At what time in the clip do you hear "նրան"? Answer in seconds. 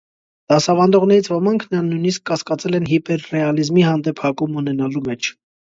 1.73-1.91